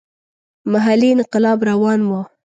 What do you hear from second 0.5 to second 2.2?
محلي انقلاب روان